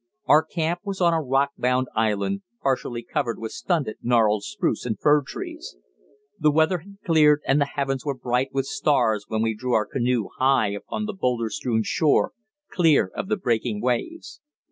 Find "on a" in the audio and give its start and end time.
0.99-1.21